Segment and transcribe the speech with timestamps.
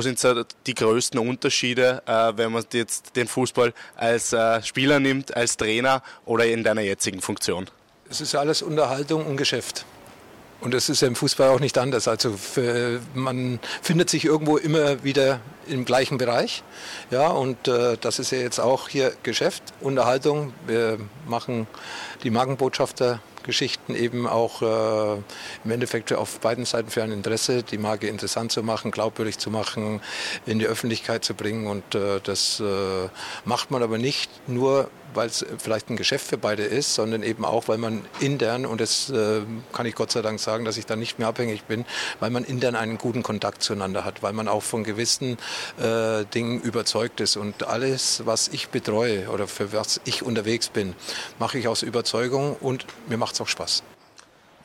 [0.00, 0.18] wo sind
[0.66, 6.02] die größten Unterschiede, äh, wenn man jetzt den Fußball als äh, Spieler nimmt, als Trainer
[6.24, 7.68] oder in deiner jetzigen Funktion?
[8.08, 9.84] Es ist alles Unterhaltung und Geschäft.
[10.62, 12.08] Und das ist ja im Fußball auch nicht anders.
[12.08, 16.62] Also für, man findet sich irgendwo immer wieder im gleichen Bereich.
[17.10, 20.54] Ja, und äh, das ist ja jetzt auch hier Geschäft, Unterhaltung.
[20.66, 21.66] Wir machen
[22.22, 25.20] die Markenbotschafter Geschichten eben auch äh,
[25.64, 29.50] im Endeffekt auf beiden Seiten für ein Interesse, die Marke interessant zu machen, glaubwürdig zu
[29.50, 30.00] machen,
[30.46, 31.66] in die Öffentlichkeit zu bringen.
[31.66, 33.08] Und äh, das äh,
[33.44, 37.44] macht man aber nicht nur, weil es vielleicht ein Geschäft für beide ist, sondern eben
[37.44, 39.42] auch, weil man intern, und das äh,
[39.72, 41.84] kann ich Gott sei Dank sagen, dass ich da nicht mehr abhängig bin,
[42.20, 45.38] weil man intern einen guten Kontakt zueinander hat, weil man auch von gewissen
[45.80, 47.36] äh, Dingen überzeugt ist.
[47.36, 50.94] Und alles, was ich betreue oder für was ich unterwegs bin,
[51.38, 53.82] mache ich aus Überzeugung und mir macht es auch Spaß.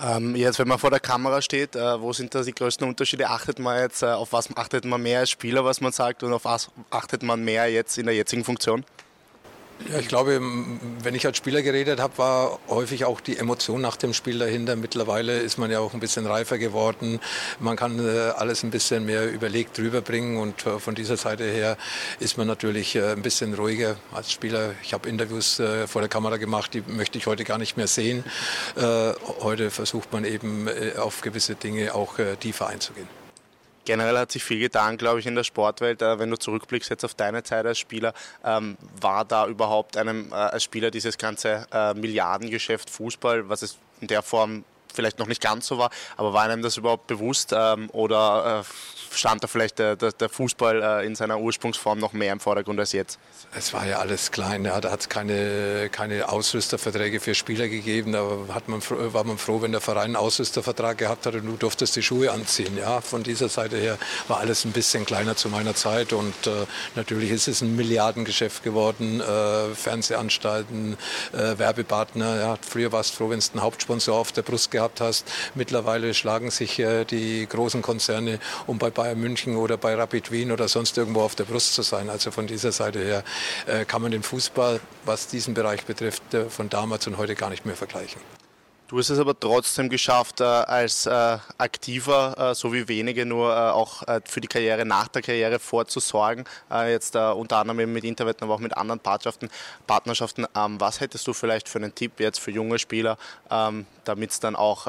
[0.00, 3.28] Ähm, jetzt, wenn man vor der Kamera steht, äh, wo sind da die größten Unterschiede?
[3.30, 6.32] Achtet man jetzt, äh, auf was achtet man mehr als Spieler, was man sagt, und
[6.32, 8.84] auf was achtet man mehr jetzt in der jetzigen Funktion?
[9.90, 10.40] Ja, ich glaube,
[11.02, 14.76] wenn ich als Spieler geredet habe, war häufig auch die Emotion nach dem Spiel dahinter.
[14.76, 17.20] Mittlerweile ist man ja auch ein bisschen reifer geworden.
[17.60, 21.76] Man kann äh, alles ein bisschen mehr überlegt rüberbringen und äh, von dieser Seite her
[22.18, 24.74] ist man natürlich äh, ein bisschen ruhiger als Spieler.
[24.82, 28.24] Ich habe Interviews vor der Kamera gemacht, die möchte ich heute gar nicht mehr sehen.
[29.40, 33.23] Heute versucht man eben auf gewisse Dinge auch tiefer einzugehen.
[33.84, 36.02] Generell hat sich viel getan, glaube ich, in der Sportwelt.
[36.02, 40.30] Äh, wenn du zurückblickst jetzt auf deine Zeit als Spieler, ähm, war da überhaupt einem
[40.30, 45.26] äh, als Spieler dieses ganze äh, Milliardengeschäft Fußball, was es in der Form vielleicht noch
[45.26, 48.64] nicht ganz so war, aber war einem das überhaupt bewusst ähm, oder
[49.12, 52.92] stand da vielleicht der, der, der Fußball in seiner Ursprungsform noch mehr im Vordergrund als
[52.92, 53.18] jetzt?
[53.56, 54.64] Es war ja alles klein.
[54.64, 54.80] Ja.
[54.80, 58.12] Da hat es keine, keine Ausrüsterverträge für Spieler gegeben.
[58.12, 61.56] Da hat man, war man froh, wenn der Verein einen Ausrüstervertrag gehabt hat und du
[61.56, 62.76] durftest die Schuhe anziehen.
[62.76, 63.00] Ja.
[63.00, 63.98] Von dieser Seite her
[64.28, 66.12] war alles ein bisschen kleiner zu meiner Zeit.
[66.12, 69.20] Und äh, natürlich ist es ein Milliardengeschäft geworden.
[69.20, 70.96] Äh, Fernsehanstalten,
[71.32, 72.40] äh, Werbepartner.
[72.40, 72.58] Ja.
[72.60, 75.30] Früher warst du froh, wenn du einen Hauptsponsor auf der Brust gehabt hast.
[75.54, 80.52] Mittlerweile schlagen sich äh, die großen Konzerne, um bei Bayern München oder bei Rapid Wien
[80.52, 82.10] oder sonst irgendwo auf der Brust zu sein.
[82.10, 83.24] Also von dieser Seite her
[83.66, 87.50] äh, kann man den Fußball, was diesen Bereich betrifft, äh, von damals und heute gar
[87.50, 88.20] nicht mehr vergleichen.
[88.94, 93.74] Du hast es aber trotzdem geschafft, äh, als äh, Aktiver, äh, so wie wenige, nur
[93.74, 96.44] auch für die Karriere nach der Karriere vorzusorgen.
[96.70, 99.50] jetzt unter anderem mit Internet, aber auch mit anderen Partnerschaften.
[99.88, 100.46] Partnerschaften.
[100.56, 103.18] Ähm, was hättest du vielleicht für einen Tipp jetzt für junge Spieler,
[103.50, 104.86] ähm, damit es dann auch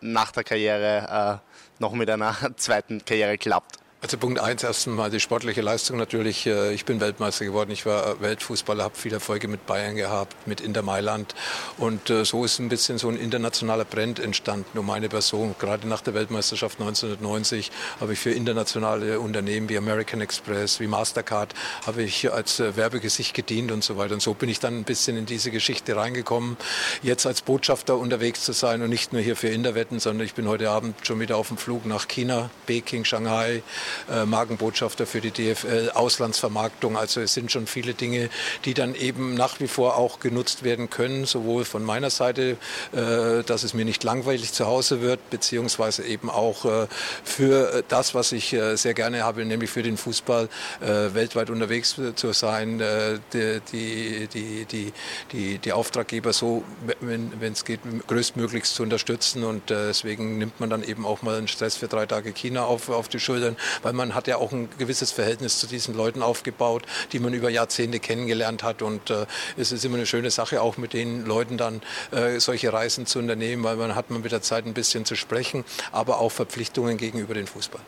[0.00, 1.40] nach der Karriere
[1.78, 3.83] noch mit einer zweiten Karriere klappt?
[4.04, 6.46] Also Punkt eins erstmal die sportliche Leistung natürlich.
[6.46, 10.60] Äh, ich bin Weltmeister geworden, ich war Weltfußballer, habe viele Erfolge mit Bayern gehabt, mit
[10.60, 11.34] Inter Mailand
[11.78, 15.54] und äh, so ist ein bisschen so ein internationaler Brand entstanden um meine Person.
[15.58, 21.54] Gerade nach der Weltmeisterschaft 1990 habe ich für internationale Unternehmen wie American Express, wie Mastercard,
[21.86, 24.12] habe ich als äh, Werbegesicht gedient und so weiter.
[24.12, 26.58] Und so bin ich dann ein bisschen in diese Geschichte reingekommen,
[27.02, 30.46] jetzt als Botschafter unterwegs zu sein und nicht nur hier für Interwetten, sondern ich bin
[30.46, 33.62] heute Abend schon wieder auf dem Flug nach China, Peking, Shanghai,
[34.10, 36.96] äh, Markenbotschafter für die DFL, Auslandsvermarktung.
[36.96, 38.30] Also es sind schon viele Dinge,
[38.64, 42.56] die dann eben nach wie vor auch genutzt werden können, sowohl von meiner Seite,
[42.92, 46.86] äh, dass es mir nicht langweilig zu Hause wird, beziehungsweise eben auch äh,
[47.24, 50.48] für das, was ich äh, sehr gerne habe, nämlich für den Fußball
[50.80, 54.92] äh, weltweit unterwegs zu sein, äh, die, die, die, die,
[55.32, 56.62] die, die Auftraggeber so,
[57.00, 59.44] wenn es geht, größtmöglichst zu unterstützen.
[59.44, 62.88] Und deswegen nimmt man dann eben auch mal einen Stress für drei Tage China auf,
[62.88, 66.82] auf die Schultern, weil man hat ja auch ein gewisses Verhältnis zu diesen Leuten aufgebaut,
[67.12, 68.82] die man über Jahrzehnte kennengelernt hat.
[68.82, 72.72] Und äh, es ist immer eine schöne Sache, auch mit den Leuten dann äh, solche
[72.72, 76.18] Reisen zu unternehmen, weil man hat man mit der Zeit ein bisschen zu sprechen, aber
[76.18, 77.80] auch Verpflichtungen gegenüber dem Fußball.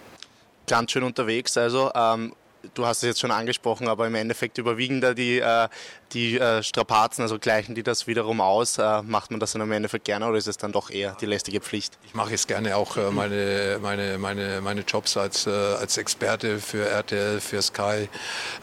[0.67, 2.33] Ganz schön unterwegs, also ähm
[2.75, 5.69] du hast es jetzt schon angesprochen, aber im Endeffekt überwiegen da die, äh,
[6.13, 8.79] die äh, Strapazen, also gleichen die das wiederum aus?
[8.79, 11.27] Äh, macht man das dann im Endeffekt gerne oder ist es dann doch eher die
[11.27, 11.99] lästige Pflicht?
[12.07, 16.59] Ich mache es gerne auch äh, meine, meine, meine, meine Jobs als, äh, als Experte
[16.59, 18.09] für RTL, für Sky.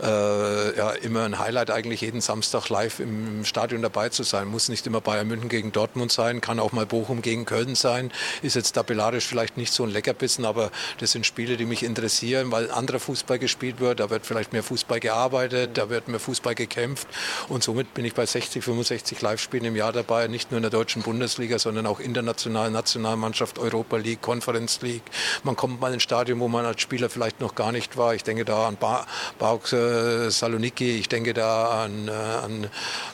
[0.02, 4.48] Äh, ja, immer ein Highlight eigentlich jeden Samstag live im Stadion dabei zu sein.
[4.48, 8.12] Muss nicht immer Bayern München gegen Dortmund sein, kann auch mal Bochum gegen Köln sein.
[8.42, 12.52] Ist jetzt tabellarisch vielleicht nicht so ein Leckerbissen, aber das sind Spiele, die mich interessieren,
[12.52, 14.00] weil anderer Fußball gespielt wird.
[14.00, 17.08] Da wird vielleicht mehr Fußball gearbeitet, da wird mehr Fußball gekämpft.
[17.50, 20.72] Und somit bin ich bei 60, 65 Live-Spielen im Jahr dabei, nicht nur in der
[20.72, 25.04] deutschen Bundesliga, sondern auch international, Nationalmannschaft, Europa League, Conference League.
[25.44, 28.16] Man kommt mal ins Stadion, wo man als Spieler vielleicht noch gar nicht war.
[28.16, 29.06] Ich denke da an ba
[29.40, 32.70] äh, Saloniki, ich denke da an, äh, an,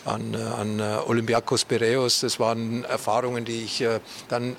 [0.06, 2.22] an, äh, an Olympiakos Piraeus.
[2.22, 3.84] Das waren Erfahrungen, die ich
[4.28, 4.56] dann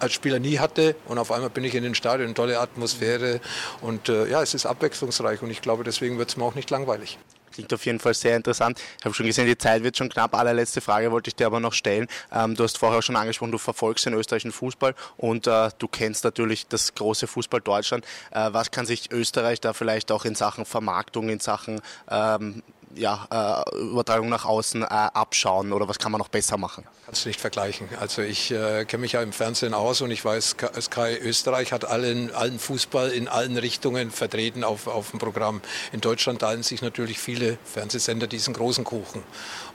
[0.00, 3.40] als Spieler nie hatte und auf einmal bin ich in den Stadion, tolle Atmosphäre
[3.80, 6.70] und äh, ja, es ist abwechslungsreich und ich glaube, deswegen wird es mir auch nicht
[6.70, 7.18] langweilig.
[7.54, 8.80] Klingt auf jeden Fall sehr interessant.
[8.98, 10.34] Ich habe schon gesehen, die Zeit wird schon knapp.
[10.34, 12.08] Allerletzte Frage wollte ich dir aber noch stellen.
[12.32, 16.24] Ähm, du hast vorher schon angesprochen, du verfolgst den österreichischen Fußball und äh, du kennst
[16.24, 18.04] natürlich das große Fußball Deutschland.
[18.32, 21.80] Äh, was kann sich Österreich da vielleicht auch in Sachen Vermarktung, in Sachen
[22.10, 22.64] ähm,
[22.96, 26.84] ja, äh, Übertragung nach außen äh, abschauen oder was kann man noch besser machen?
[27.06, 27.88] Kannst du nicht vergleichen.
[28.00, 31.84] Also ich äh, kenne mich ja im Fernsehen aus und ich weiß, Sky Österreich hat
[31.84, 35.60] allen, allen Fußball in allen Richtungen vertreten auf, auf dem Programm.
[35.92, 39.22] In Deutschland teilen sich natürlich viele Fernsehsender diesen großen Kuchen.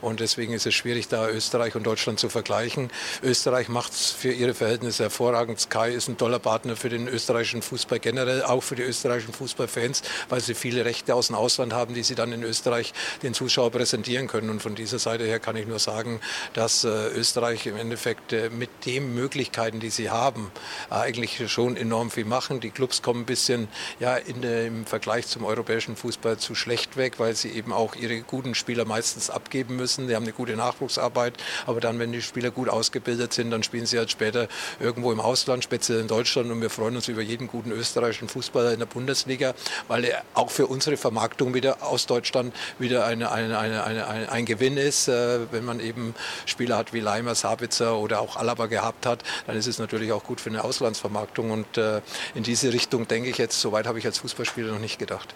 [0.00, 2.90] Und deswegen ist es schwierig, da Österreich und Deutschland zu vergleichen.
[3.22, 5.60] Österreich macht es für ihre Verhältnisse hervorragend.
[5.60, 10.02] Sky ist ein toller Partner für den österreichischen Fußball generell, auch für die österreichischen Fußballfans,
[10.28, 13.70] weil sie viele Rechte aus dem Ausland haben, die sie dann in Österreich den Zuschauer
[13.70, 14.50] präsentieren können.
[14.50, 16.20] Und von dieser Seite her kann ich nur sagen,
[16.54, 20.50] dass äh, Österreich im Endeffekt äh, mit den Möglichkeiten, die sie haben,
[20.88, 22.60] eigentlich schon enorm viel machen.
[22.60, 23.68] Die Clubs kommen ein bisschen
[23.98, 28.20] ja, in, im Vergleich zum europäischen Fußball zu schlecht weg, weil sie eben auch ihre
[28.20, 30.08] guten Spieler meistens abgeben müssen.
[30.08, 31.34] Die haben eine gute Nachwuchsarbeit,
[31.66, 34.48] aber dann, wenn die Spieler gut ausgebildet sind, dann spielen sie halt später
[34.78, 36.50] irgendwo im Ausland, speziell in Deutschland.
[36.50, 39.54] Und wir freuen uns über jeden guten österreichischen Fußballer in der Bundesliga,
[39.88, 44.76] weil er auch für unsere Vermarktung wieder aus Deutschland wieder eine, eine, eine, ein Gewinn
[44.76, 45.08] ist.
[45.08, 46.14] Äh, wenn man eben
[46.46, 50.24] Spieler hat wie Leimer, Sabitzer oder auch Alaba gehabt hat, dann ist es natürlich auch
[50.24, 51.50] gut für eine Auslandsvermarktung.
[51.50, 52.00] Und äh,
[52.34, 55.34] in diese Richtung denke ich jetzt, soweit habe ich als Fußballspieler noch nicht gedacht.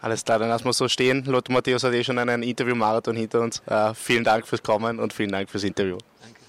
[0.00, 1.24] Alles klar, dann lassen wir es so stehen.
[1.24, 3.62] Lothar Matthäus hat eh schon einen Interview-Marathon hinter uns.
[3.66, 5.96] Äh, vielen Dank fürs Kommen und vielen Dank fürs Interview.
[6.20, 6.40] Danke.